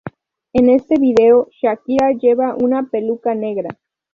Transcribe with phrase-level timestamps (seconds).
[0.53, 3.77] En este vídeo, Shakira Lleva una peluca negra.